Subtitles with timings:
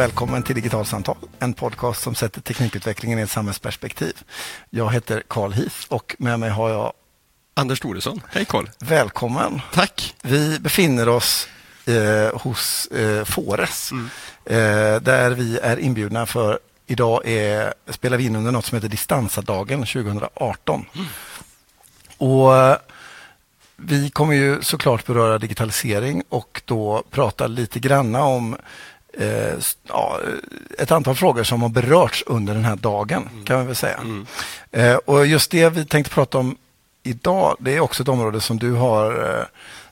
[0.00, 4.12] välkommen till Digitalsamtal, en podcast som sätter teknikutvecklingen i ett samhällsperspektiv.
[4.70, 6.92] Jag heter Carl Heath och med mig har jag
[7.54, 8.20] Anders Thoresson.
[8.30, 8.68] Hej Carl!
[8.78, 9.60] Välkommen!
[9.72, 10.14] Tack!
[10.22, 11.48] Vi befinner oss
[11.86, 14.10] eh, hos eh, Fores mm.
[14.44, 18.88] eh, där vi är inbjudna för idag är, spelar vi in under något som heter
[18.88, 20.86] Distansadagen 2018.
[20.94, 21.06] Mm.
[22.18, 22.76] Och eh,
[23.76, 28.56] vi kommer ju såklart beröra digitalisering och då prata lite granna om
[29.12, 30.20] eh, ja,
[30.78, 33.44] ett antal frågor som har berörts under den här dagen, mm.
[33.44, 33.96] kan man väl säga.
[33.96, 34.26] Mm.
[34.70, 36.56] Eh, och just det vi tänkte prata om
[37.02, 39.44] idag, det är också ett område som du har eh,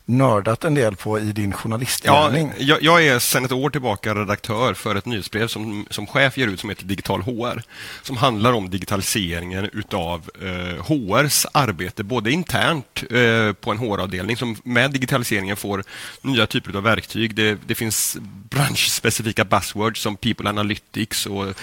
[0.09, 2.53] nördat en del på i din journalistgärning.
[2.59, 6.39] Ja, jag, jag, är sedan ett år tillbaka redaktör för ett nyhetsbrev som, som chef
[6.39, 7.62] ger ut som heter Digital HR.
[8.03, 14.56] Som handlar om digitaliseringen utav eh, HRs arbete, både internt eh, på en HR-avdelning som
[14.64, 15.84] med digitaliseringen får
[16.23, 17.34] nya typer av verktyg.
[17.34, 18.17] Det, det finns
[18.51, 21.55] branschspecifika buzzwords som People Analytics och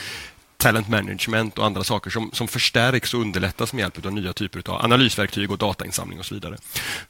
[0.65, 4.71] talent management och andra saker som, som förstärks och underlättas med hjälp av nya typer
[4.71, 6.57] av analysverktyg och datainsamling och så vidare.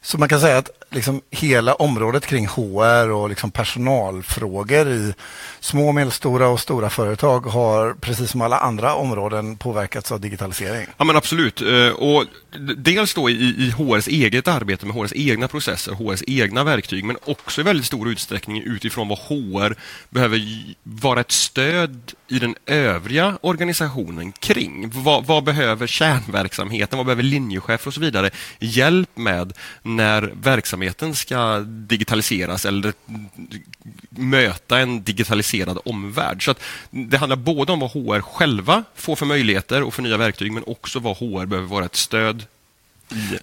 [0.01, 5.13] Så man kan säga att liksom hela området kring HR och liksom personalfrågor i
[5.59, 10.87] små, medelstora och stora företag har precis som alla andra områden påverkats av digitalisering?
[10.97, 11.61] Ja men absolut.
[11.61, 12.25] Eh, och
[12.77, 17.17] dels då i, i HRs eget arbete med HRs egna processer, HRs egna verktyg men
[17.25, 19.75] också i väldigt stor utsträckning utifrån vad HR
[20.09, 20.41] behöver
[20.83, 24.89] vara ett stöd i den övriga organisationen kring.
[24.89, 28.29] Vad, vad, behöver kärnverksamheten, vad behöver linjechefer och så vidare
[28.59, 32.93] hjälp med när verksamheten ska digitaliseras eller
[34.09, 36.45] möta en digitaliserad omvärld.
[36.45, 40.17] Så att Det handlar både om vad HR själva får för möjligheter och för nya
[40.17, 42.45] verktyg men också vad HR behöver vara ett stöd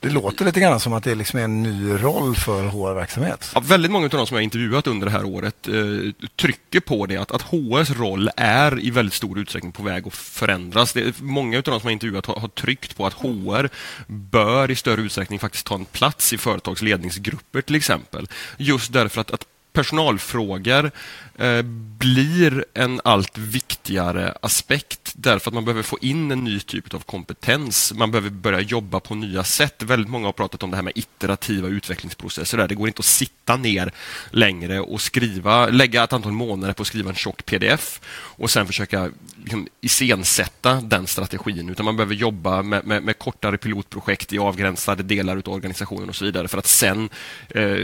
[0.00, 3.50] det låter lite grann som att det liksom är en ny roll för HR-verksamhet.
[3.54, 7.06] Ja, väldigt många av de som jag intervjuat under det här året eh, trycker på
[7.06, 10.92] det, att, att HRs roll är i väldigt stor utsträckning på väg att förändras.
[10.92, 13.68] Det, många av de som jag intervjuat har, har tryckt på att HR
[14.06, 18.28] bör i större utsträckning faktiskt ta en plats i företagsledningsgrupper till exempel.
[18.56, 20.90] Just därför att, att personalfrågor
[21.38, 21.62] eh,
[21.98, 27.00] blir en allt viktigare aspekt därför att man behöver få in en ny typ av
[27.00, 27.92] kompetens.
[27.96, 29.82] Man behöver börja jobba på nya sätt.
[29.82, 32.58] Väldigt många har pratat om det här med iterativa utvecklingsprocesser.
[32.58, 32.68] Där.
[32.68, 33.92] Det går inte att sitta ner
[34.30, 38.66] längre och skriva, lägga ett antal månader på att skriva en tjock pdf och sen
[38.66, 39.10] försöka
[39.42, 41.68] liksom, iscensätta den strategin.
[41.68, 46.16] Utan man behöver jobba med, med, med kortare pilotprojekt i avgränsade delar av organisationen och
[46.16, 47.08] så vidare för att sen
[47.48, 47.78] eh,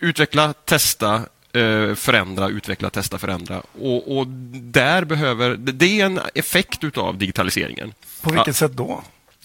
[0.00, 1.22] utveckla, testa,
[1.96, 3.62] förändra, utveckla, testa, förändra.
[3.80, 7.92] Och, och, där behöver, det är en effekt av digitaliseringen.
[8.22, 8.52] På vilket ja.
[8.52, 9.02] sätt då?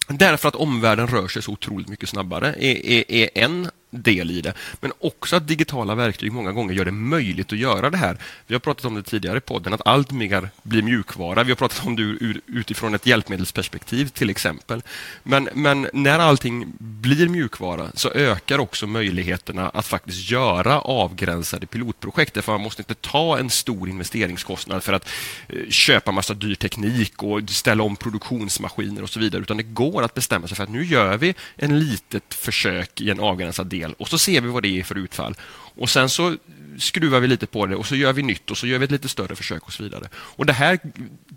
[0.08, 4.42] Därför att omvärlden rör sig så otroligt mycket snabbare är, är, är en del i
[4.42, 4.54] det.
[4.82, 8.18] Men också att digitala verktyg många gånger gör det möjligt att göra det här.
[8.48, 11.44] Vi har pratat om det tidigare i podden, att allt mer blir mjukvara.
[11.44, 12.04] Vi har pratat om det
[12.46, 14.82] utifrån ett hjälpmedelsperspektiv till exempel.
[15.24, 22.44] Men, men när allting blir mjukvara så ökar också möjligheterna att faktiskt göra avgränsade pilotprojekt.
[22.46, 25.10] För man måste inte ta en stor investeringskostnad för att
[25.48, 29.42] eh, köpa massa dyr teknik och ställa om produktionsmaskiner och så vidare.
[29.42, 33.10] Utan det går att bestämma sig för att nu gör vi en litet försök i
[33.10, 35.36] en avgränsad del fel och så ser vi vad det är för utfall.
[35.76, 36.36] Och sen så
[36.78, 38.92] skruvar vi lite på det och så gör vi nytt och så gör vi ett
[38.92, 40.10] lite större försök och så vidare.
[40.14, 40.80] Och Det här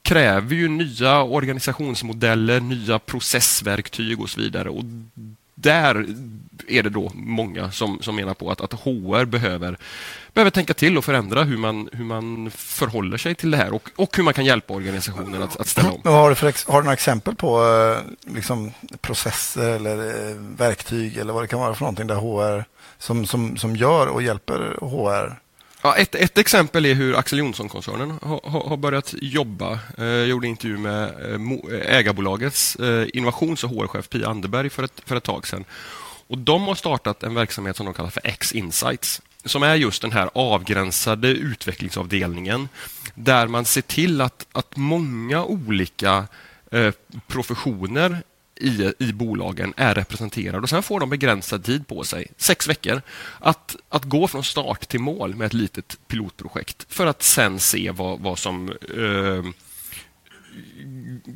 [0.03, 4.69] kräver ju nya organisationsmodeller, nya processverktyg och så vidare.
[4.69, 4.85] Och
[5.63, 6.07] där
[6.69, 9.79] är det då många som, som menar på att, att HR behöver,
[10.33, 13.91] behöver tänka till och förändra hur man, hur man förhåller sig till det här och,
[13.97, 16.01] och hur man kan hjälpa organisationen att, att ställa om.
[16.05, 21.33] Har du, för, har du några exempel på eh, liksom, processer eller eh, verktyg eller
[21.33, 22.65] vad det kan vara för någonting där HR
[22.99, 25.39] som, som, som gör och hjälper HR
[25.85, 29.79] Ja, ett, ett exempel är hur Axel Jonsson-koncernen har, har, börjat jobba.
[29.99, 32.77] Eh, jag gjorde en intervju med eh, eh, ägarbolagets
[33.13, 35.65] innovations och HR-chef Pia Anderberg för ett, för ett tag sedan.
[36.27, 40.13] Och De har startat en verksamhet som de kallar för X-Insights som är just den
[40.13, 42.69] här avgränsade utvecklingsavdelningen
[43.15, 46.27] där man ser till att, att många olika
[47.27, 48.23] professioner
[48.63, 53.03] i, i bolagen är representerade och sen får de begränsad tid på sig, sex veckor,
[53.39, 57.91] att, att gå från start till mål med ett litet pilotprojekt för att sen se
[57.91, 59.53] vad, vad som eh,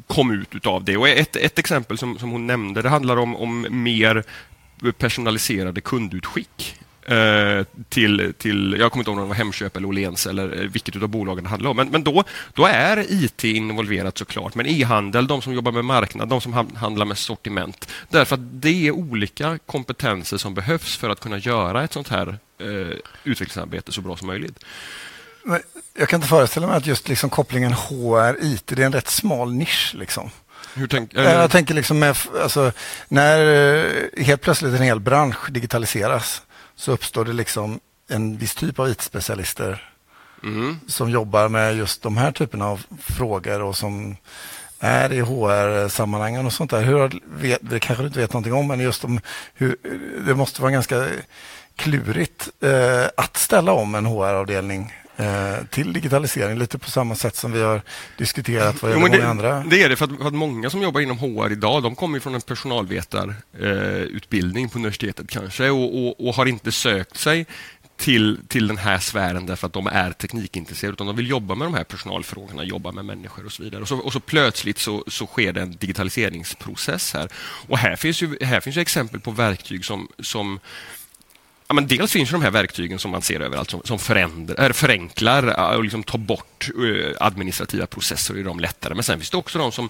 [0.06, 0.96] kom ut av det.
[0.96, 4.25] Och ett, ett exempel som, som hon nämnde det handlar om, om mer
[4.99, 6.76] personaliserade kundutskick.
[7.08, 10.69] Eh, till, till, jag kommer inte ihåg om det var Hemköp eller Åhléns eller eh,
[10.69, 11.76] vilket av bolagen det handlar om.
[11.76, 12.25] Men, men då,
[12.55, 14.55] då är IT involverat såklart.
[14.55, 17.88] Men e-handel, de som jobbar med marknad, de som handlar med sortiment.
[18.08, 22.38] Därför att det är olika kompetenser som behövs för att kunna göra ett sånt här
[22.61, 24.64] eh, utvecklingsarbete så bra som möjligt.
[25.99, 29.53] jag kan inte föreställa mig att just liksom kopplingen HR-IT, det är en rätt smal
[29.55, 29.94] nisch.
[29.94, 30.31] Liksom.
[30.91, 32.73] Tänk, äh, jag tänker liksom med, alltså,
[33.08, 36.43] när helt plötsligt en hel bransch digitaliseras
[36.76, 39.93] så uppstår det liksom en viss typ av IT-specialister
[40.43, 40.81] mm.
[40.87, 44.17] som jobbar med just de här typerna av frågor och som
[44.78, 46.82] är i HR-sammanhangen och sånt där.
[46.82, 49.20] Hur, vet, det kanske du inte vet någonting om, men just om
[49.55, 49.76] hur,
[50.26, 51.06] det måste vara ganska
[51.76, 54.94] klurigt eh, att ställa om en HR-avdelning
[55.70, 57.82] till digitalisering, lite på samma sätt som vi har
[58.18, 59.64] diskuterat vad gäller många andra.
[59.70, 62.20] Det är det, för att, för att, många som jobbar inom HR idag, de kommer
[62.20, 67.46] från en personalvetarutbildning eh, på universitetet kanske och, och, och har inte sökt sig
[67.96, 71.66] till, till den här sfären därför att de är teknikintresserade utan de vill jobba med
[71.66, 73.82] de här personalfrågorna, jobba med människor och så vidare.
[73.82, 77.28] Och så, och så plötsligt så, så sker det en digitaliseringsprocess här.
[77.69, 80.60] Och här finns ju, här finns ju exempel på verktyg som, som
[81.68, 85.76] Ja, men dels finns de här verktygen som man ser överallt som, som förändrar, förenklar
[85.76, 88.94] och liksom tar bort eh, administrativa processer och gör dem lättare.
[88.94, 89.88] Men sen finns det också de som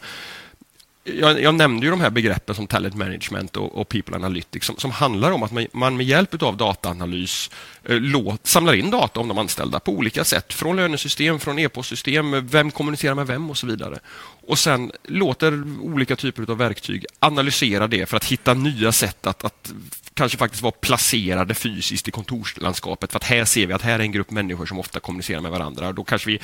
[1.04, 4.76] jag, jag, nämnde ju de här begreppen som talent management och, och people analytics som,
[4.76, 7.50] som, handlar om att man, man med hjälp av dataanalys
[7.84, 10.52] eh, låt, samlar in data om de anställda på olika sätt.
[10.52, 13.98] Från lönesystem, från e-postsystem, vem kommunicerar med vem och så vidare.
[14.46, 19.44] Och sen låter olika typer av verktyg analysera det för att hitta nya sätt att,
[19.44, 19.72] att
[20.14, 23.98] kanske faktiskt vara placerade fysiskt i kontorslandskapet för att här ser vi att här är
[23.98, 25.92] en grupp människor som ofta kommunicerar med varandra.
[25.92, 26.40] Då kanske vi,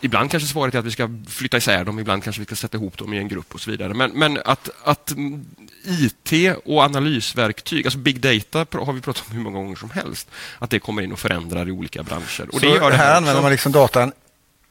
[0.00, 2.76] ibland kanske svaret är att vi ska flytta isär dem, ibland kanske vi ska sätta
[2.76, 3.94] ihop dem i en grupp och så vidare.
[3.94, 5.14] Men, men att, att
[5.84, 10.30] IT och analysverktyg, alltså big data har vi pratat om hur många gånger som helst,
[10.58, 12.48] att det kommer in och förändrar i olika branscher.
[12.52, 14.12] Och så det gör det här, här använder man liksom datan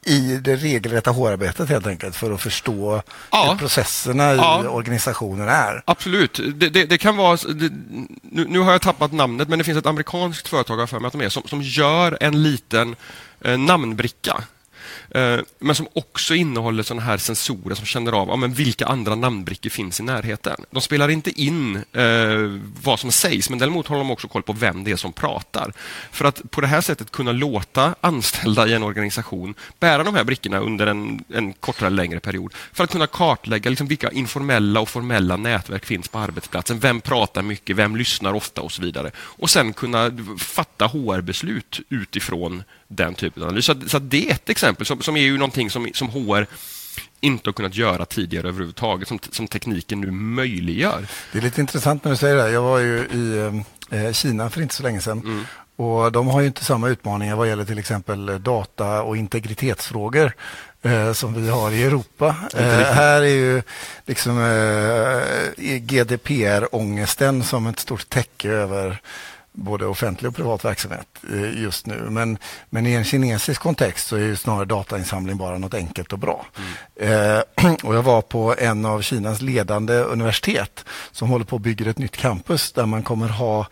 [0.05, 3.01] i det regelrätta HR-arbetet helt enkelt för att förstå
[3.31, 3.49] ja.
[3.51, 4.69] hur processerna i ja.
[4.69, 5.83] organisationen är.
[5.85, 6.39] Absolut.
[6.55, 7.35] Det, det, det kan vara...
[7.35, 7.71] Det,
[8.21, 11.13] nu, nu, har jag tappat namnet, men det finns ett amerikanskt företag för mig att
[11.13, 12.95] de är, som, som gör en liten
[13.41, 14.43] eh, namnbricka
[15.09, 19.15] Eh, men som också innehåller sådana här sensorer som känner av ja, men vilka andra
[19.15, 20.55] namnbrickor finns i närheten.
[20.71, 24.53] De spelar inte in eh, vad som sägs, men däremot håller de också koll på
[24.53, 25.73] vem det är som pratar.
[26.11, 30.23] För att på det här sättet kunna låta anställda i en organisation bära de här
[30.23, 34.79] brickorna under en, en kortare eller längre period för att kunna kartlägga liksom vilka informella
[34.79, 36.79] och formella nätverk finns på arbetsplatsen.
[36.79, 39.11] Vem pratar mycket, vem lyssnar ofta och så vidare.
[39.17, 43.65] Och sen kunna fatta HR-beslut utifrån den typen av analys.
[43.65, 46.45] Så, så det är ett exempel som, som är ju någonting som, som HR
[47.19, 51.07] inte har kunnat göra tidigare överhuvudtaget, som, som tekniken nu möjliggör.
[51.31, 52.49] Det är lite intressant när du säger det.
[52.51, 53.51] Jag var ju i
[53.91, 55.19] eh, Kina för inte så länge sedan.
[55.19, 55.45] Mm.
[55.75, 60.31] Och De har ju inte samma utmaningar vad gäller till exempel data och integritetsfrågor
[60.81, 62.35] eh, som vi har i Europa.
[62.55, 63.61] Eh, här är ju
[64.05, 69.01] liksom eh, GDPR-ångesten som ett stort täcke över
[69.57, 72.07] både offentlig och privat verksamhet eh, just nu.
[72.09, 72.37] Men,
[72.69, 76.45] men i en kinesisk kontext så är snarare datainsamling bara något enkelt och bra.
[76.97, 77.35] Mm.
[77.35, 81.89] Eh, och jag var på en av Kinas ledande universitet som håller på att bygga
[81.89, 83.67] ett nytt campus där man kommer ha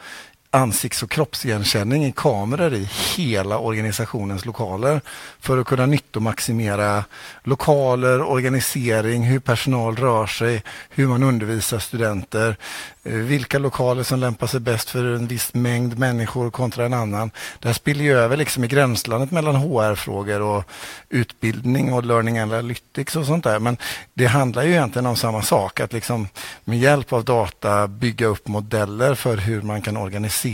[0.55, 5.01] ansikts och kroppsigenkänning i kameror i hela organisationens lokaler
[5.39, 7.03] för att kunna nyttomaximera
[7.43, 12.55] lokaler, organisering, hur personal rör sig, hur man undervisar studenter,
[13.03, 17.31] eh, vilka lokaler som lämpar sig bäst för en viss mängd människor kontra en annan.
[17.59, 20.63] Det här spiller ju över liksom i gränslandet mellan HR-frågor och
[21.09, 23.59] utbildning och learning analytics och sånt där.
[23.59, 23.77] Men
[24.13, 26.27] det handlar ju egentligen om samma sak, att liksom
[26.63, 30.44] med hjälp av data bygga upp modeller för hur man kan organisera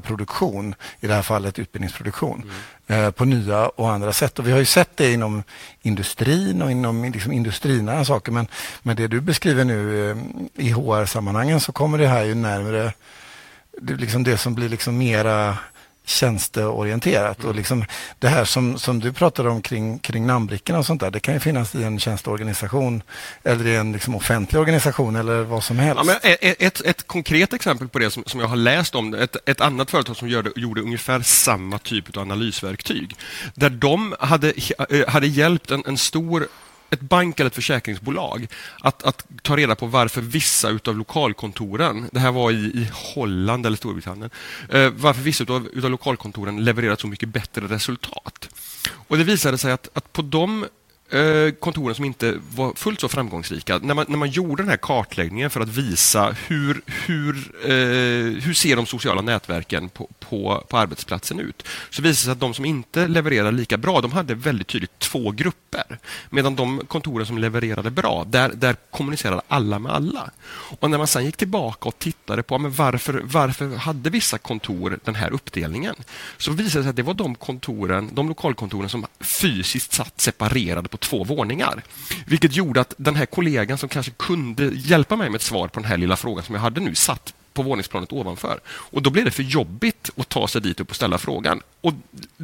[0.00, 2.50] produktion, i det här fallet utbildningsproduktion.
[2.88, 3.12] Mm.
[3.12, 4.38] På nya och andra sätt.
[4.38, 5.42] Och vi har ju sett det inom
[5.82, 8.32] industrin och inom liksom industrinära saker.
[8.32, 8.46] Men,
[8.82, 10.16] men det du beskriver nu eh,
[10.66, 12.92] i HR-sammanhangen så kommer det här ju närmare
[13.80, 15.58] det, liksom det som blir liksom mera
[16.06, 17.38] tjänsteorienterat.
[17.38, 17.48] Mm.
[17.48, 17.84] Och liksom
[18.18, 21.34] det här som, som du pratade om kring, kring namnbrickorna och sånt där, det kan
[21.34, 23.02] ju finnas i en tjänsteorganisation
[23.42, 26.02] eller i en liksom offentlig organisation eller vad som helst.
[26.06, 29.14] Ja, men ett, ett, ett konkret exempel på det som, som jag har läst om,
[29.14, 33.16] ett, ett annat företag som gjorde, gjorde ungefär samma typ av analysverktyg,
[33.54, 34.52] där de hade,
[35.08, 36.48] hade hjälpt en, en stor
[36.90, 38.46] ett bank eller ett försäkringsbolag
[38.80, 43.66] att, att ta reda på varför vissa av lokalkontoren, det här var i, i Holland
[43.66, 44.30] eller Storbritannien,
[44.68, 48.48] eh, varför vissa av utav lokalkontoren levererat så mycket bättre resultat.
[48.88, 50.66] Och Det visade sig att, att på de
[51.10, 54.76] Eh, kontoren som inte var fullt så framgångsrika, när man, när man gjorde den här
[54.76, 60.78] kartläggningen för att visa hur, hur, eh, hur ser de sociala nätverken på, på, på
[60.78, 64.34] arbetsplatsen ut, så visade det sig att de som inte levererade lika bra, de hade
[64.34, 65.98] väldigt tydligt två grupper.
[66.30, 70.30] Medan de kontoren som levererade bra, där, där kommunicerade alla med alla.
[70.80, 74.98] Och när man sen gick tillbaka och tittade på men varför, varför hade vissa kontor
[75.04, 75.94] den här uppdelningen,
[76.36, 80.88] så visade det sig att det var de kontoren, de lokalkontoren som fysiskt satt separerade
[80.88, 81.82] på på två våningar.
[82.26, 85.80] Vilket gjorde att den här kollegan som kanske kunde hjälpa mig med ett svar på
[85.80, 88.60] den här lilla frågan som jag hade nu satt på våningsplanet ovanför.
[88.66, 91.60] Och Då blev det för jobbigt att ta sig dit upp och ställa frågan.
[91.80, 91.94] Och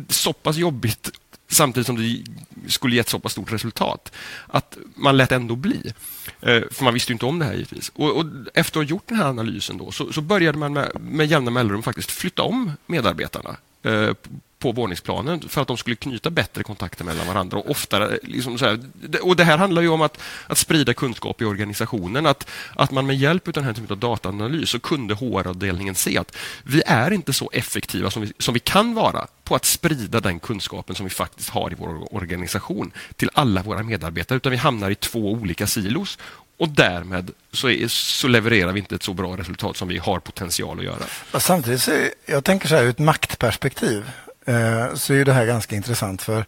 [0.08, 1.10] Så pass jobbigt
[1.48, 2.24] samtidigt som det
[2.70, 4.12] skulle gett så pass stort resultat
[4.46, 5.92] att man lät ändå bli.
[6.40, 7.92] Eh, för man visste inte om det här givetvis.
[7.94, 10.90] Och, och efter att ha gjort den här analysen då, så, så började man med,
[11.00, 14.14] med jämna mellanrum faktiskt flytta om medarbetarna eh,
[14.62, 17.58] på våningsplanen för att de skulle knyta bättre kontakter mellan varandra.
[17.58, 18.80] Och oftare, eh, liksom så här,
[19.22, 22.26] och Det här handlar ju om att, att sprida kunskap i organisationen.
[22.26, 26.18] Att, att man med hjälp av den här typen av dataanalys så kunde HR-avdelningen se
[26.18, 30.20] att vi är inte så effektiva som vi, som vi kan vara på att sprida
[30.20, 34.58] den kunskapen som vi faktiskt har i vår organisation till alla våra medarbetare, utan vi
[34.58, 36.18] hamnar i två olika silos
[36.58, 40.20] och därmed så, är, så, levererar vi inte ett så bra resultat som vi har
[40.20, 41.04] potential att göra.
[41.32, 41.92] Och samtidigt så,
[42.26, 44.04] jag tänker så här ur ett maktperspektiv
[44.46, 46.44] eh, så är det här ganska intressant för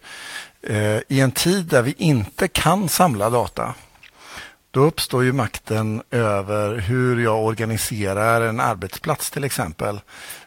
[0.62, 3.74] eh, i en tid där vi inte kan samla data
[4.74, 10.00] då uppstår ju makten över hur jag organiserar en arbetsplats till exempel.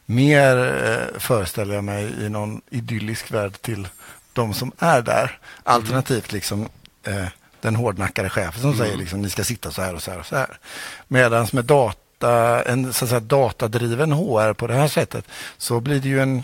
[0.06, 3.88] Mer eh, föreställer jag mig i någon idyllisk värld till
[4.34, 5.40] de som är där.
[5.64, 6.70] Alternativt liksom
[7.04, 7.26] eh,
[7.62, 8.86] den hårdnackade chefen som mm.
[8.86, 10.58] säger liksom, ni ska sitta så här och så här och så här.
[11.08, 15.26] Medan med data, en så att säga, datadriven HR på det här sättet
[15.58, 16.44] så blir det ju en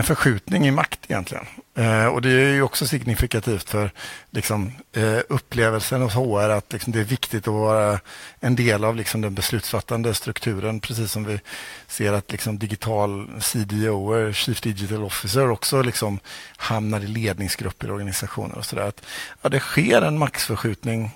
[0.00, 1.46] en förskjutning i makt egentligen.
[1.74, 3.90] Eh, och det är ju också signifikativt för
[4.30, 8.00] liksom, eh, upplevelsen hos HR att liksom, det är viktigt att vara
[8.40, 10.80] en del av liksom, den beslutsfattande strukturen.
[10.80, 11.40] Precis som vi
[11.86, 16.18] ser att liksom, digital CDO, Chief Digital Officer, också liksom,
[16.56, 18.58] hamnar i ledningsgrupper i organisationer.
[18.58, 18.88] och så där.
[18.88, 19.02] Att,
[19.42, 21.10] ja, Det sker en maktförskjutning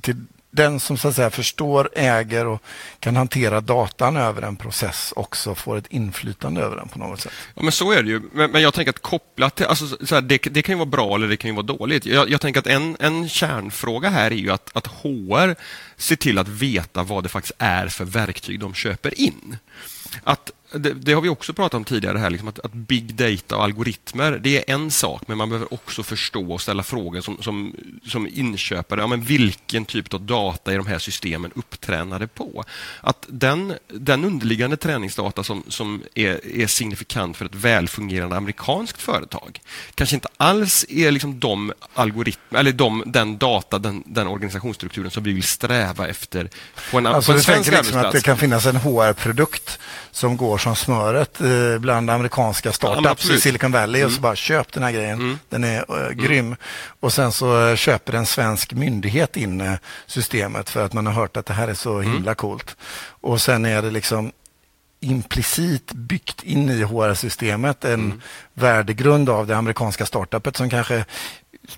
[0.00, 0.16] till
[0.56, 2.62] den som så att säga förstår, äger och
[3.00, 7.32] kan hantera datan över en process också får ett inflytande över den på något sätt.
[7.54, 8.22] Ja, men så är det ju.
[8.32, 9.66] Men, men jag tänker att kopplat till...
[9.66, 12.06] Alltså, så här, det, det, kan ju vara bra eller det kan ju vara dåligt.
[12.06, 15.54] Jag, jag tänker att en, en kärnfråga här är ju att, att HR
[15.96, 19.56] ser till att veta vad det faktiskt är för verktyg de köper in.
[20.24, 23.56] Att det, det, har vi också pratat om tidigare, här, liksom att, att, big data
[23.56, 27.42] och algoritmer det är en sak, men man behöver också förstå och ställa frågor som,
[27.42, 29.00] som, som inköpare.
[29.00, 32.64] Ja, men vilken typ av data är de här systemen upptränade på?
[33.00, 39.60] Att den, den underliggande träningsdata som, som är, är signifikant för ett välfungerande amerikanskt företag
[39.94, 45.22] kanske inte alls är liksom de algoritmer, eller de, den data, den, den organisationsstrukturen som
[45.22, 46.50] vi vill sträva efter
[46.90, 49.78] på en, alltså, på en svensk liksom att det kan finnas en HR-produkt
[50.10, 54.06] som går som smöret eh, bland amerikanska startups ja, i Silicon Valley mm.
[54.06, 54.22] och så mm.
[54.22, 55.18] bara köp den här grejen.
[55.18, 55.38] Mm.
[55.48, 56.56] Den är uh, grym.
[57.00, 59.74] Och sen så uh, köper en svensk myndighet in uh,
[60.06, 62.12] systemet för att man har hört att det här är så mm.
[62.12, 62.76] himla coolt.
[63.20, 64.32] Och sen är det liksom
[65.00, 68.20] implicit byggt in i HR-systemet en mm.
[68.54, 71.04] värdegrund av det amerikanska startupet som kanske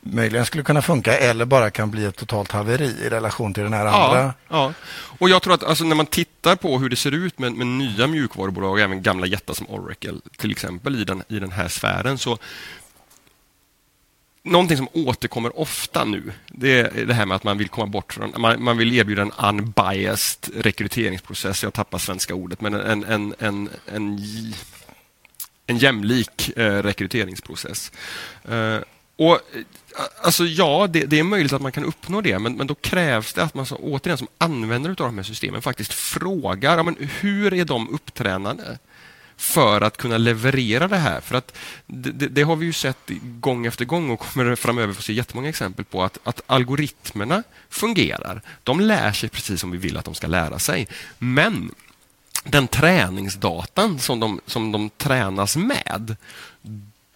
[0.01, 3.73] möjligen skulle kunna funka eller bara kan bli ett totalt haveri i relation till den
[3.73, 4.23] här andra.
[4.23, 4.73] Ja, ja.
[5.19, 7.67] och jag tror att alltså, när man tittar på hur det ser ut med, med
[7.67, 12.19] nya mjukvarubolag, även gamla jättar som Oracle till exempel i den, i den här sfären,
[12.19, 12.39] så
[14.43, 18.13] Någonting som återkommer ofta nu, det är det här med att man vill komma bort
[18.13, 21.63] från, man, man vill erbjuda en unbiased rekryteringsprocess.
[21.63, 24.21] Jag tappar svenska ordet, men en, en, en, en,
[25.67, 27.93] en jämlik eh, rekryteringsprocess.
[28.45, 28.79] Eh,
[29.19, 29.63] och eh,
[30.23, 33.33] Alltså ja, det, det, är möjligt att man kan uppnå det, men, men då krävs
[33.33, 36.97] det att man så, återigen som användare av de här systemen faktiskt frågar ja, men
[37.21, 38.79] hur är de upptränade
[39.37, 41.21] för att kunna leverera det här.
[41.21, 41.57] För att
[41.87, 45.13] det, det, det, har vi ju sett gång efter gång och kommer framöver få se
[45.13, 48.43] jättemånga exempel på att, att algoritmerna fungerar.
[48.65, 50.89] De lär sig precis som vi vill att de ska lära sig.
[51.19, 51.71] Men
[52.45, 56.17] den träningsdatan som de, som de tränas med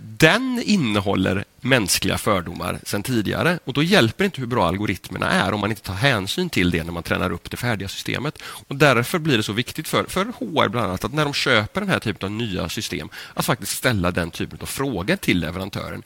[0.04, 5.60] den innehåller mänskliga fördomar sedan tidigare och då hjälper inte hur bra algoritmerna är om
[5.60, 8.42] man inte tar hänsyn till det när man tränar upp det färdiga systemet.
[8.42, 11.80] Och Därför blir det så viktigt för, för HR bland annat att när de köper
[11.80, 16.02] den här typen av nya system att faktiskt ställa den typen av frågor till leverantören.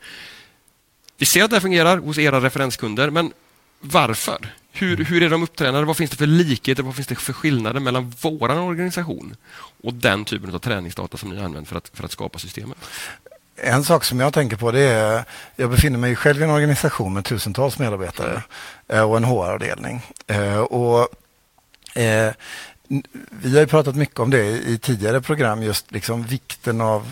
[1.17, 3.33] Vi ser att det fungerar hos era referenskunder, men
[3.79, 4.53] varför?
[4.71, 5.85] Hur, hur är de upptränade?
[5.85, 6.83] Vad finns det för likheter?
[6.83, 9.35] Vad finns det för skillnader mellan vår organisation
[9.83, 12.77] och den typen av träningsdata som ni använder för att, för att skapa systemet?
[13.57, 15.23] En sak som jag tänker på det är,
[15.55, 18.43] jag befinner mig själv i en organisation med tusentals medarbetare
[18.87, 19.09] mm.
[19.09, 20.01] och en HR-avdelning.
[20.69, 21.07] Och
[23.29, 27.11] vi har ju pratat mycket om det i tidigare program, just liksom vikten av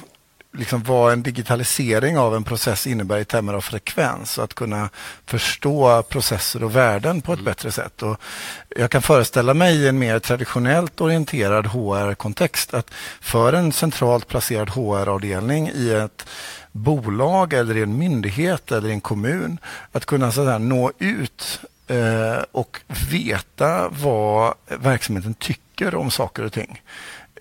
[0.57, 4.89] liksom vad en digitalisering av en process innebär i termer av frekvens och att kunna
[5.25, 7.45] förstå processer och värden på ett mm.
[7.45, 8.03] bättre sätt.
[8.03, 8.17] Och
[8.69, 14.69] jag kan föreställa mig i en mer traditionellt orienterad HR-kontext att för en centralt placerad
[14.69, 16.25] HR-avdelning i ett
[16.71, 19.57] bolag eller i en myndighet eller i en kommun
[19.91, 22.81] att kunna så nå ut eh, och
[23.11, 26.81] veta vad verksamheten tycker om saker och ting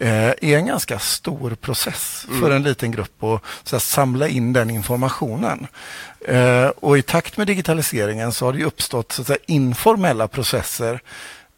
[0.01, 2.41] är en ganska stor process mm.
[2.41, 5.67] för en liten grupp att så samla in den informationen.
[6.29, 11.01] Eh, och i takt med digitaliseringen så har det uppstått så att säga, informella processer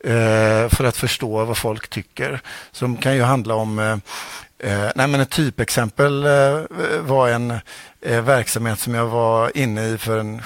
[0.05, 2.41] eh, för att förstå vad folk tycker.
[2.73, 3.97] Som kan ju handla om eh,
[4.59, 6.61] Eh, nej men ett typexempel eh,
[7.01, 7.51] var en
[8.01, 10.43] eh, verksamhet som jag var inne i för en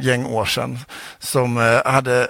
[0.00, 0.78] gäng år sedan
[1.18, 2.28] som eh, hade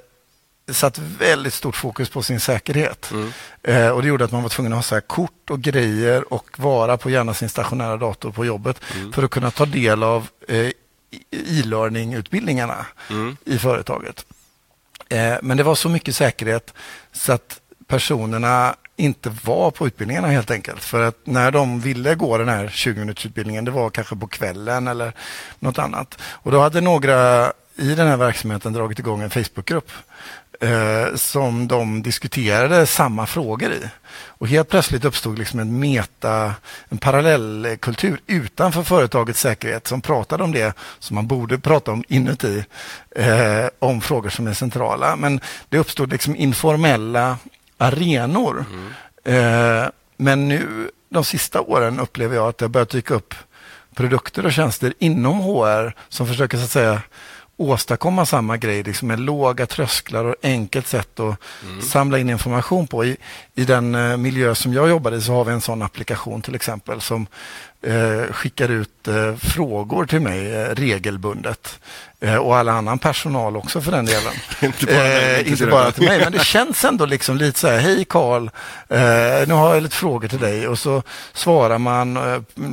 [0.75, 3.10] satt väldigt stort fokus på sin säkerhet.
[3.10, 3.32] Mm.
[3.62, 6.46] Eh, och Det gjorde att man var tvungen att ha så kort och grejer och
[6.56, 9.12] vara på gärna sin stationära dator på jobbet mm.
[9.12, 10.70] för att kunna ta del av eh,
[11.30, 13.37] e-learning-utbildningarna mm.
[13.44, 14.25] i företaget.
[15.08, 16.75] Eh, men det var så mycket säkerhet
[17.12, 20.84] så att personerna inte var på utbildningarna helt enkelt.
[20.84, 24.88] För att när de ville gå den här 20 minutersutbildningen det var kanske på kvällen
[24.88, 25.12] eller
[25.58, 26.18] något annat.
[26.22, 29.90] Och då hade några i den här verksamheten dragit igång en Facebookgrupp
[30.61, 33.88] eh, som de diskuterade samma frågor i.
[34.11, 36.55] Och helt plötsligt uppstod liksom en meta,
[36.88, 42.65] en parallellkultur utanför företagets säkerhet som pratade om det som man borde prata om inuti,
[43.17, 45.17] eh, om frågor som är centrala.
[45.17, 47.38] Men det uppstod liksom informella
[47.79, 48.65] arenor.
[48.71, 49.83] Mm.
[49.83, 53.35] Eh, men nu de sista åren upplever jag att det har börjat dyka upp
[53.95, 57.03] produkter och tjänster inom HR som försöker så att säga
[57.59, 61.83] åstadkomma samma grej liksom med låga trösklar och enkelt sätt att mm.
[61.83, 63.05] samla in information på.
[63.05, 63.17] I,
[63.55, 66.55] I den eh, miljö som jag jobbar i så har vi en sån applikation till
[66.55, 67.27] exempel som
[67.82, 71.80] eh, skickar ut eh, frågor till mig eh, regelbundet.
[72.40, 74.32] Och alla annan personal också för den delen.
[74.62, 77.78] inte bara, eh, inte bara till mig, men det känns ändå liksom lite så här,
[77.78, 78.50] hej Karl,
[79.46, 82.18] nu har jag lite frågor till dig och så svarar man,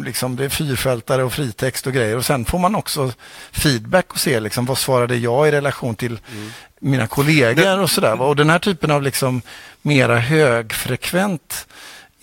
[0.05, 3.11] liksom, det är fyrfältare och fritext och grejer och sen får man också
[3.51, 6.51] feedback och se liksom, vad svarade jag i relation till mm.
[6.79, 8.21] mina kollegor och sådär.
[8.21, 9.41] Och den här typen av liksom
[9.81, 11.67] mera högfrekvent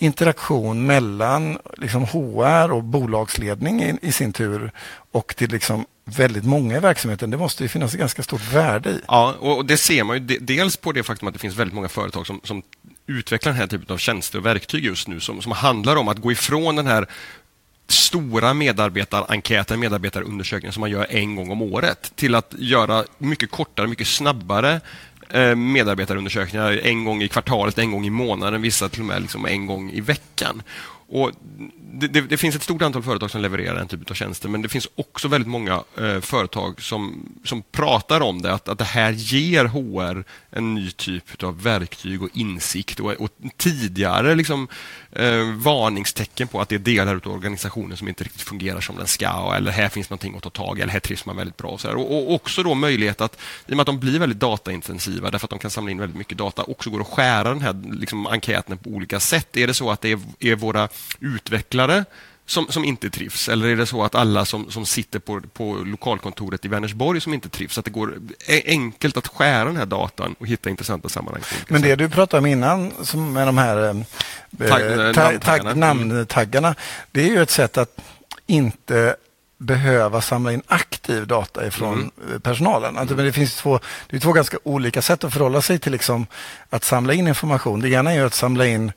[0.03, 4.71] interaktion mellan liksom HR och bolagsledning i, i, sin tur
[5.11, 7.29] och till liksom väldigt många i verksamheten.
[7.29, 8.99] Det måste ju finnas ett ganska stort värde i.
[9.07, 11.89] Ja, och det ser man ju dels på det faktum att det finns väldigt många
[11.89, 12.61] företag som, som
[13.07, 16.17] utvecklar den här typen av tjänster och verktyg just nu som, som handlar om att
[16.17, 17.07] gå ifrån den här
[17.87, 23.87] stora medarbetarenkäten, medarbetarundersökningen som man gör en gång om året till att göra mycket kortare,
[23.87, 24.81] mycket snabbare
[25.29, 29.45] Eh, medarbetarundersökningar en gång i kvartalet, en gång i månaden, vissa till och med liksom
[29.45, 30.63] en gång i veckan.
[31.13, 31.31] Och
[31.93, 34.61] det, det, det, finns ett stort antal företag som levererar den typen av tjänster men
[34.61, 38.83] det finns också väldigt många eh, företag som, som pratar om det, att, att det
[38.83, 44.67] här ger HR en ny typ av verktyg och insikt och, och tidigare liksom,
[45.11, 49.07] eh, varningstecken på att det är delar av organisationen som inte riktigt fungerar som den
[49.07, 51.69] ska eller här finns någonting att ta tag i eller här trivs man väldigt bra.
[51.69, 53.35] Och, så och, och, också då möjlighet att,
[53.67, 56.17] i och med att de blir väldigt dataintensiva därför att de kan samla in väldigt
[56.17, 59.57] mycket data, också går att skära den här liksom, enkäten på olika sätt.
[59.57, 60.87] Är det så att det är, är våra
[61.19, 62.05] utvecklare
[62.45, 63.49] som, som inte trivs?
[63.49, 67.33] Eller är det så att alla som, som sitter på, på lokalkontoret i Vänersborg som
[67.33, 67.77] inte trivs?
[67.77, 68.13] Att det går
[68.65, 71.43] enkelt att skära den här datan och hitta intressanta sammanhang.
[71.67, 76.75] Men det du pratade om innan som med de här eh, tag, tag, tag, namntaggarna,
[77.11, 78.01] det är ju ett sätt att
[78.47, 79.15] inte
[79.57, 82.41] behöva samla in aktiv data ifrån mm.
[82.41, 82.97] personalen.
[82.97, 85.91] Alltså, men det finns två, det är två ganska olika sätt att förhålla sig till
[85.91, 86.27] liksom
[86.69, 87.79] att samla in information.
[87.79, 88.91] Det ena är att samla in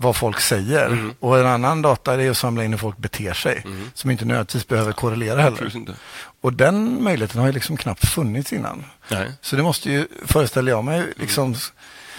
[0.00, 1.14] vad folk säger mm.
[1.20, 3.90] och en annan data är att samla in hur folk beter sig mm.
[3.94, 5.72] som inte nödvändigtvis behöver korrelera heller.
[6.40, 8.84] Och den möjligheten har ju liksom knappt funnits innan.
[9.08, 9.32] Nej.
[9.40, 11.54] Så det måste ju, föreställer jag mig, liksom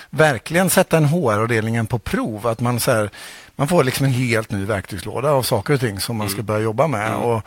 [0.10, 2.48] verkligen sätta en HR-avdelningen på prov.
[2.48, 3.10] Att man så här,
[3.56, 6.46] man får liksom en helt ny verktygslåda av saker och ting som man ska mm.
[6.46, 7.08] börja jobba med.
[7.08, 7.20] Mm.
[7.20, 7.44] Och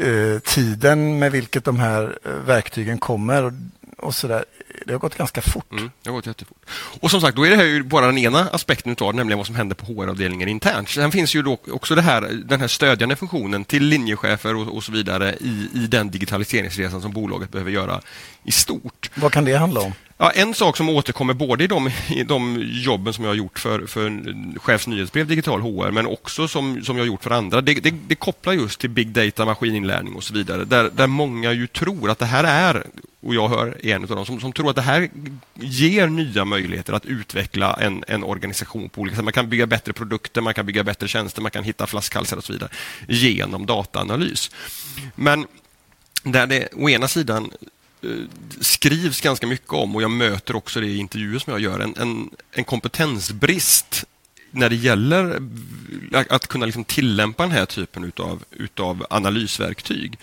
[0.00, 3.52] eh, Tiden med vilket de här eh, verktygen kommer och,
[3.98, 4.44] och så där,
[4.86, 5.72] det har gått ganska fort.
[5.72, 6.58] Mm, det har gått jättefort.
[7.00, 9.46] Och som sagt, då är det här ju bara den ena aspekten utav nämligen vad
[9.46, 10.88] som händer på HR-avdelningen internt.
[10.88, 14.84] Sen finns ju då också det här, den här stödjande funktionen till linjechefer och, och
[14.84, 18.00] så vidare i, i den digitaliseringsresan som bolaget behöver göra
[18.44, 19.10] i stort.
[19.14, 19.92] Vad kan det handla om?
[20.18, 23.58] Ja, en sak som återkommer både i de, i de jobben som jag har gjort
[23.58, 27.74] för, för chefsnyhetsbrev Digital HR men också som, som jag har gjort för andra, det,
[27.74, 30.64] det, det, kopplar just till big data, maskininlärning och så vidare.
[30.64, 32.86] Där, där många ju tror att det här är,
[33.20, 35.08] och jag hör en av dem, som, som tror att det här
[35.54, 39.24] ger nya möjligheter att utveckla en, en organisation på olika sätt.
[39.24, 42.44] Man kan bygga bättre produkter, man kan bygga bättre tjänster, man kan hitta flaskhalsar och
[42.44, 42.70] så vidare
[43.08, 44.50] genom dataanalys.
[45.14, 45.46] Men
[46.22, 47.50] där det å ena sidan
[48.06, 48.24] Eh,
[48.60, 51.94] skrivs ganska mycket om och jag möter också det i intervjuer som jag gör, en,
[51.96, 54.04] en, en kompetensbrist
[54.50, 55.40] när det gäller
[56.12, 60.18] eh, att kunna liksom tillämpa den här typen utav, utav analysverktyg.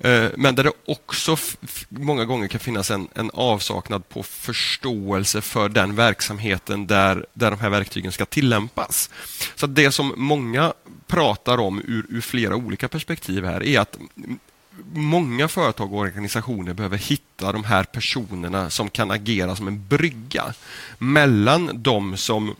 [0.00, 1.36] Eh, men där det också
[1.88, 7.60] många gånger kan finnas en, en, avsaknad på förståelse för den verksamheten där, där de
[7.60, 9.10] här verktygen ska tillämpas.
[9.54, 10.72] Så det som många
[11.06, 13.98] pratar om ur, ur flera olika perspektiv här är att
[14.92, 20.54] många företag och organisationer behöver hitta de här personerna som kan agera som en brygga
[20.98, 22.56] mellan de som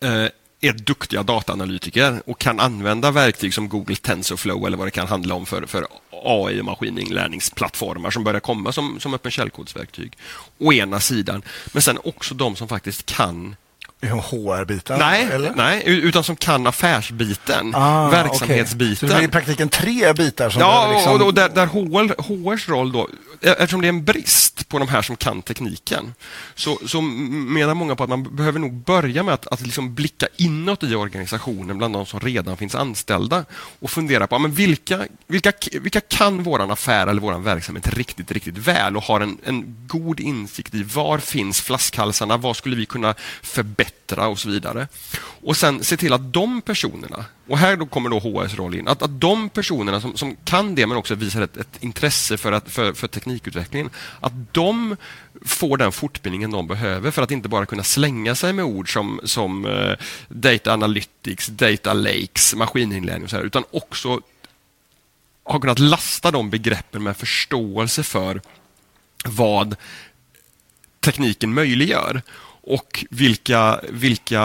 [0.00, 0.26] eh,
[0.64, 5.34] är duktiga dataanalytiker och kan använda verktyg som Google TensorFlow eller vad det kan handla
[5.34, 10.16] om för, för AI och maskininlärningsplattformar som börjar komma som, som öppen källkodsverktyg.
[10.58, 13.56] Å ena sidan, men sen också de som faktiskt kan
[14.10, 14.98] HR-biten?
[14.98, 18.86] Nej, nej, utan som kan affärsbiten, ah, verksamhetsbiten.
[18.86, 18.96] Okay.
[18.96, 20.50] Så det blir i praktiken tre bitar?
[20.50, 21.14] Som ja, liksom...
[21.14, 23.08] och, och där, där HR, HRs roll då,
[23.40, 26.14] eftersom det är en brist på de här som kan tekniken,
[26.54, 30.26] så, så menar många på att man behöver nog börja med att, att liksom blicka
[30.36, 33.44] inåt i organisationen bland de som redan finns anställda
[33.78, 38.58] och fundera på men vilka, vilka, vilka kan våran affär eller våran verksamhet riktigt, riktigt
[38.58, 43.14] väl och har en, en god insikt i var finns flaskhalsarna, vad skulle vi kunna
[43.42, 44.88] förbättra förbättra och så vidare.
[45.44, 48.88] Och sen se till att de personerna, och här då kommer då HRs roll in,
[48.88, 52.52] att, att de personerna som, som kan det men också visar ett, ett intresse för,
[52.52, 54.96] att, för, för teknikutvecklingen, att de
[55.44, 59.20] får den fortbildningen de behöver för att inte bara kunna slänga sig med ord som,
[59.24, 59.96] som uh,
[60.28, 64.20] data analytics, data lakes, maskininlärning och så här, utan också
[65.44, 68.40] har kunnat lasta de begreppen med förståelse för
[69.24, 69.76] vad
[71.00, 72.22] tekniken möjliggör
[72.62, 74.42] och vilka, vilka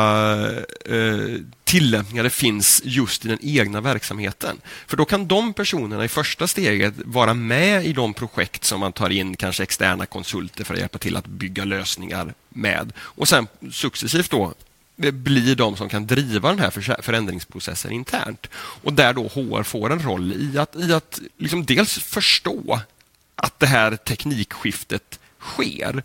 [0.85, 4.61] eh, tillämpningar det finns just i den egna verksamheten.
[4.87, 8.93] För då kan de personerna i första steget vara med i de projekt som man
[8.93, 12.93] tar in kanske externa konsulter för att hjälpa till att bygga lösningar med.
[12.99, 14.53] Och sen successivt då
[14.95, 18.47] blir de som kan driva den här förändringsprocessen internt.
[18.55, 22.81] Och där då HR får en roll i att, i att liksom dels förstå
[23.35, 26.03] att det här teknikskiftet sker.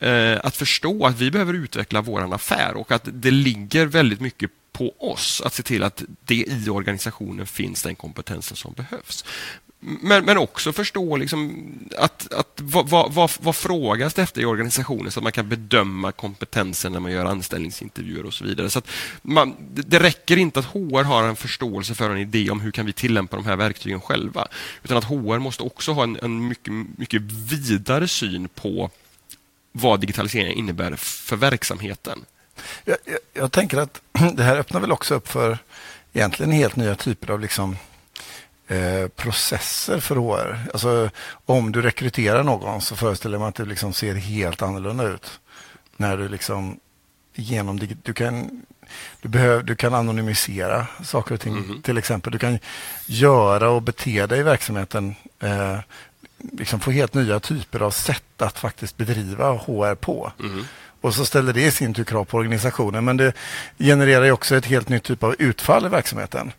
[0.00, 4.50] Eh, att förstå att vi behöver utveckla vår affär och att det ligger väldigt mycket
[4.72, 9.24] på oss att se till att det i organisationen finns den kompetensen som behövs.
[9.84, 11.64] Men, men också förstå liksom
[11.98, 15.48] att, att vad, vad, vad, vad frågas det efter i organisationen så att man kan
[15.48, 18.70] bedöma kompetensen när man gör anställningsintervjuer och så vidare.
[18.70, 18.82] Så
[19.22, 22.86] man, det räcker inte att HR har en förståelse för en idé om hur kan
[22.86, 24.48] vi tillämpa de här verktygen själva.
[24.82, 28.90] Utan att HR måste också ha en, en mycket, mycket vidare syn på
[29.72, 32.24] vad digitalisering innebär för verksamheten.
[32.84, 34.02] Jag, jag, jag tänker att
[34.34, 35.58] det här öppnar väl också upp för
[36.12, 37.76] egentligen helt nya typer av liksom
[38.72, 40.58] Eh, processer för HR.
[40.72, 41.10] Alltså,
[41.46, 45.40] om du rekryterar någon så föreställer man att det liksom ser helt annorlunda ut.
[45.96, 46.80] När du liksom
[47.34, 48.62] genom du kan,
[49.20, 51.56] du, behöver, du kan anonymisera saker och ting.
[51.56, 51.82] Mm.
[51.82, 52.58] Till exempel, du kan
[53.06, 55.14] göra och bete dig i verksamheten.
[55.40, 55.78] Eh,
[56.52, 60.32] liksom få helt nya typer av sätt att faktiskt bedriva HR på.
[60.40, 60.64] Mm.
[61.00, 63.04] Och så ställer det i sin tur krav på organisationen.
[63.04, 63.32] Men det
[63.78, 66.52] genererar också ett helt nytt typ av utfall i verksamheten.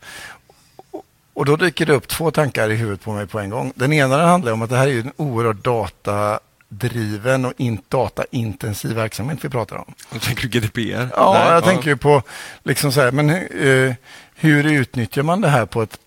[1.33, 3.73] Och då dyker det upp två tankar i huvudet på mig på en gång.
[3.75, 9.39] Den ena handlar om att det här är en oerhört datadriven och in, dataintensiv verksamhet
[9.41, 9.93] vi pratar om.
[10.09, 11.09] Och tänker du GDPR?
[11.15, 11.61] Ja, Nej, jag ja.
[11.61, 12.21] tänker på
[12.63, 13.95] liksom så här, men eh,
[14.35, 15.99] hur utnyttjar man det här på ett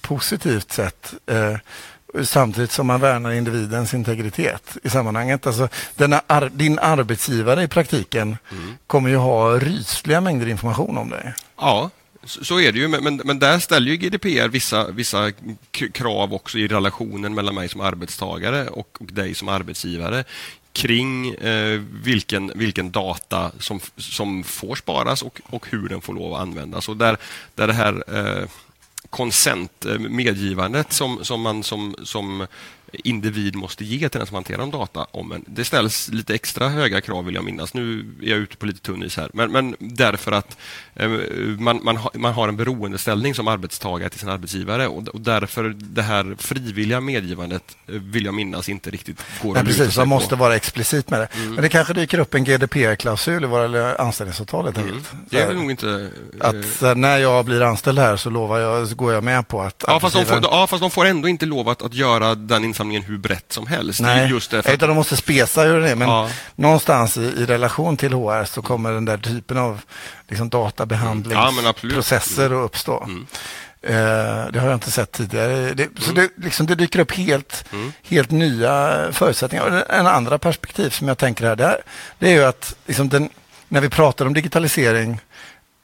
[0.00, 1.14] positivt sätt?
[1.26, 1.56] Eh,
[2.24, 5.46] samtidigt som man värnar individens integritet i sammanhanget.
[5.46, 5.68] Alltså,
[6.26, 8.76] ar din arbetsgivare i praktiken mm.
[8.86, 11.34] kommer ju ha rysliga mängder information om dig.
[11.60, 11.90] Ja,
[12.26, 15.32] så är det ju, men, men där ställer ju GDPR vissa, vissa
[15.92, 20.24] krav också i relationen mellan mig som arbetstagare och, och dig som arbetsgivare
[20.72, 26.34] kring eh, vilken, vilken data som, som får sparas och, och hur den får lov
[26.34, 26.88] att användas.
[26.88, 27.16] Och där,
[27.54, 28.48] där det här eh,
[29.10, 32.46] konsent, eh, medgivandet som, som man som, som
[32.92, 35.44] individ måste ge till den som hanterar de data om en.
[35.46, 37.74] Det ställs lite extra höga krav vill jag minnas.
[37.74, 39.30] Nu är jag ute på lite tunn is här.
[39.32, 40.56] Men, men därför att
[40.94, 41.08] eh,
[41.58, 45.74] man, man, ha, man har en beroendeställning som arbetstagare till sin arbetsgivare och, och därför
[45.76, 50.36] det här frivilliga medgivandet eh, vill jag minnas inte riktigt går Nej, precis, man måste
[50.36, 51.28] vara explicit med det.
[51.34, 51.54] Mm.
[51.54, 54.76] Men det kanske dyker upp en GDPR-klausul i våra anställningsavtalet.
[54.76, 55.04] Mm.
[55.30, 56.10] Det är nog inte...
[56.40, 59.62] Att eh, när jag blir anställd här så lovar jag, så går jag med på
[59.62, 59.84] att...
[59.86, 62.64] Ja, fast de får, ja, fast de får ändå inte lov att, att göra den
[62.76, 64.00] insamlingen hur brett som helst.
[64.00, 65.96] Nej, just det, utan de måste spesa hur det är.
[65.96, 66.30] Men ja.
[66.54, 69.80] någonstans i, i, relation till HR så kommer den där typen av
[70.28, 72.58] liksom, databehandlingsprocesser mm.
[72.58, 73.02] ja, att uppstå.
[73.02, 73.26] Mm.
[73.82, 75.74] Eh, det har jag inte sett tidigare.
[75.74, 75.96] Det, mm.
[75.98, 77.92] Så det, liksom, det, dyker upp helt, mm.
[78.02, 79.84] helt nya förutsättningar.
[79.88, 81.82] En andra perspektiv som jag tänker här, det är,
[82.18, 83.28] det är ju att liksom den,
[83.68, 85.20] när vi pratar om digitalisering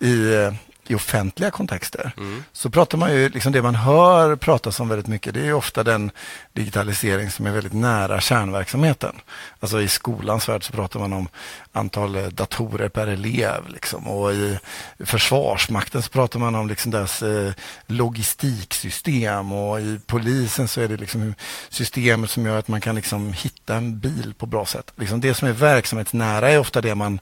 [0.00, 0.52] i eh,
[0.92, 2.44] i offentliga kontexter mm.
[2.52, 5.84] så pratar man ju, liksom det man hör pratas om väldigt mycket, det är ofta
[5.84, 6.10] den
[6.52, 9.16] digitalisering som är väldigt nära kärnverksamheten.
[9.60, 11.28] Alltså i skolans värld så pratar man om
[11.72, 14.08] antal eh, datorer per elev liksom.
[14.08, 14.58] och i
[14.98, 17.52] Försvarsmakten så pratar man om liksom deras eh,
[17.86, 21.34] logistiksystem och i polisen så är det liksom
[21.68, 24.92] systemet som gör att man kan liksom hitta en bil på bra sätt.
[24.96, 27.20] Liksom det som är verksamhetsnära är ofta det man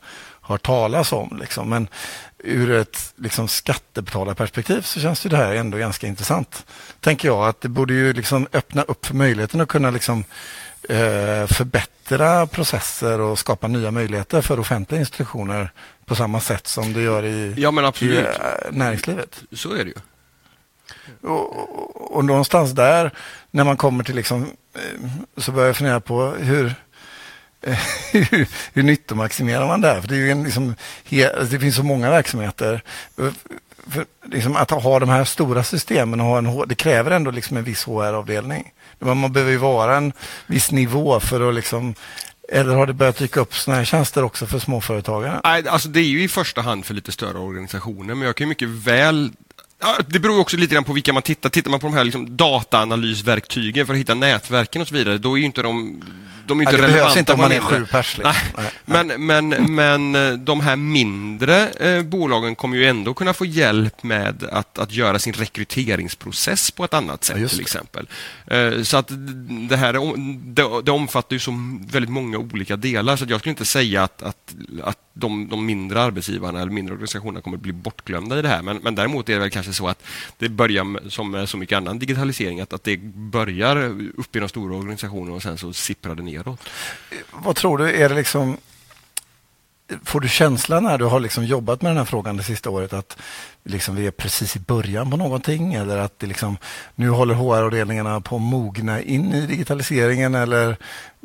[0.50, 1.38] hör talas om.
[1.40, 1.68] Liksom.
[1.68, 1.88] Men
[2.38, 6.66] ur ett liksom, skattebetalarperspektiv så känns det här ändå ganska intressant.
[7.00, 10.24] Tänker jag att det borde ju liksom öppna upp för möjligheten att kunna liksom,
[10.82, 15.70] eh, förbättra processer och skapa nya möjligheter för offentliga institutioner
[16.06, 18.24] på samma sätt som det gör i, ja, i eh,
[18.70, 19.42] näringslivet.
[19.52, 20.00] Så är det ju.
[21.28, 23.10] Och, och, och någonstans där,
[23.50, 26.74] när man kommer till liksom, eh, så börjar jag fundera på hur
[27.62, 27.78] Eh,
[28.12, 30.00] hur, hur nyttomaximerar man där?
[30.00, 32.82] För det, är ju en, liksom, he, alltså, det finns så många verksamheter.
[33.18, 33.30] Eh,
[33.86, 37.56] för, liksom, att ha de här stora systemen och ha en, det kräver ändå liksom
[37.56, 38.72] en viss HR-avdelning.
[38.98, 40.12] Man behöver ju vara en
[40.46, 41.94] viss nivå för att liksom
[42.52, 45.40] eller har det börjat dyka upp sådana här tjänster också för småföretagare?
[45.44, 48.48] Nej, alltså det är ju i första hand för lite större organisationer, men jag kan
[48.48, 49.32] mycket väl
[49.82, 51.50] Ja, det beror också lite grann på vilka man tittar.
[51.50, 55.34] Tittar man på de här liksom dataanalysverktygen för att hitta nätverken och så vidare, då
[55.34, 56.02] är ju inte de
[56.50, 57.02] de är inte ja, det relevanta.
[57.02, 58.18] behövs inte om man är sju pers.
[58.18, 58.34] Liksom.
[58.56, 58.70] Nej.
[58.84, 64.02] Men, men, men eh, de här mindre eh, bolagen kommer ju ändå kunna få hjälp
[64.02, 68.08] med att, att göra sin rekryteringsprocess på ett annat sätt ja, till exempel.
[68.46, 69.08] Eh, så att
[69.68, 69.92] det här
[70.54, 71.52] det, det omfattar ju så
[71.90, 76.02] väldigt många olika delar så jag skulle inte säga att, att, att de, de mindre
[76.02, 78.62] arbetsgivarna eller mindre organisationerna kommer att bli bortglömda i det här.
[78.62, 80.02] Men, men däremot är det väl kanske så att
[80.38, 83.76] det börjar som med så mycket annan digitalisering att, att det börjar
[84.16, 86.60] upp i de stora organisationerna och sen så sipprar det neråt.
[87.32, 88.56] Vad tror du, är det liksom
[90.04, 92.92] Får du känslan när du har liksom jobbat med den här frågan det sista året
[92.92, 93.16] att
[93.64, 96.56] liksom vi är precis i början på någonting eller att det liksom,
[96.94, 100.76] nu håller HR-avdelningarna på att mogna in i digitaliseringen eller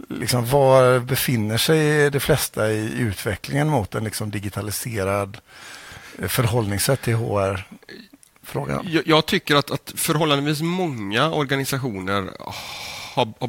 [0.10, 5.38] liksom var befinner sig de flesta i utvecklingen mot en liksom digitaliserad
[6.28, 7.67] förhållningssätt till HR?
[8.43, 8.88] Frågan.
[8.89, 12.32] Jag, jag tycker att, att förhållandevis många organisationer
[13.15, 13.47] har, har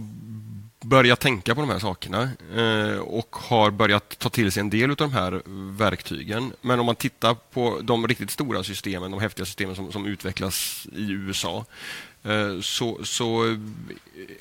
[0.89, 4.91] börjat tänka på de här sakerna eh, och har börjat ta till sig en del
[4.91, 5.43] av de här
[5.79, 6.53] verktygen.
[6.61, 10.87] Men om man tittar på de riktigt stora systemen, de häftiga systemen som, som utvecklas
[10.93, 11.65] i USA
[12.27, 13.59] Eh, så, så eh,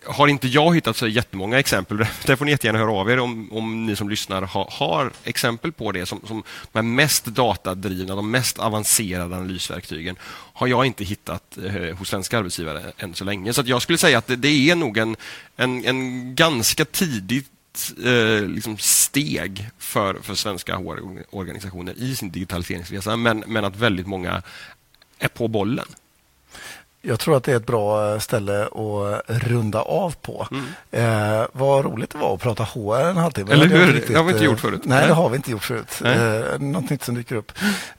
[0.05, 1.97] har inte jag hittat så jättemånga exempel.
[2.25, 5.71] Där får ni jättegärna höra av er om, om ni som lyssnar har, har exempel
[5.71, 6.05] på det.
[6.05, 10.15] Som, som de mest datadrivna, de mest avancerade analysverktygen
[10.53, 13.53] har jag inte hittat eh, hos svenska arbetsgivare än så länge.
[13.53, 15.15] Så jag skulle säga att det, det är nog en,
[15.55, 17.51] en, en ganska tidigt
[18.05, 24.41] eh, liksom steg för, för svenska HR-organisationer i sin digitaliseringsresa, men, men att väldigt många
[25.19, 25.85] är på bollen.
[27.07, 30.47] Jag tror att det är ett bra eh, ställe att runda av på.
[30.51, 30.65] Mm.
[30.91, 33.53] Eh, vad roligt det var att prata HR en halvtimme.
[33.53, 33.93] Eller hur?
[33.93, 34.81] Riktigt, det har vi inte gjort förut.
[34.83, 36.01] Nej, nej, det har vi inte gjort förut.
[36.05, 37.51] Eh, något nytt som dyker upp.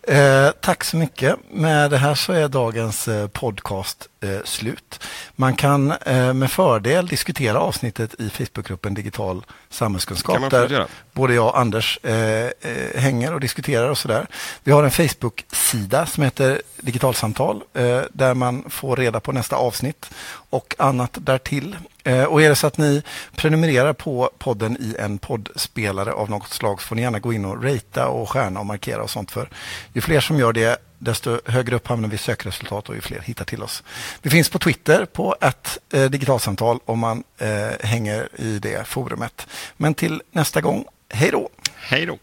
[0.03, 1.37] Eh, tack så mycket.
[1.51, 5.01] Med det här så är dagens eh, podcast eh, slut.
[5.33, 10.51] Man kan eh, med fördel diskutera avsnittet i Facebookgruppen Digital samhällskunskap.
[10.51, 12.51] Där både jag och Anders eh, eh,
[12.95, 14.27] hänger och diskuterar och sådär.
[14.65, 20.11] Vi har en Facebook-sida som heter Digitalsamtal eh, där man får reda på nästa avsnitt
[20.51, 21.77] och annat därtill.
[22.05, 23.03] Eh, och är det så att ni
[23.37, 27.45] prenumererar på podden i en poddspelare av något slag så får ni gärna gå in
[27.45, 29.49] och ratea och stjärna och markera och sånt för
[29.93, 33.21] ju fler som gör det desto högre upp hamnar vi i sökresultat och ju fler
[33.21, 33.83] hittar till oss.
[34.23, 39.47] Vi finns på Twitter på ett eh, digitalsamtal om man eh, hänger i det forumet.
[39.77, 41.49] Men till nästa gång, hej då!
[41.77, 42.19] Hej då!